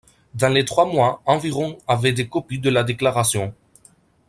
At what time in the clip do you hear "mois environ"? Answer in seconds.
0.87-1.77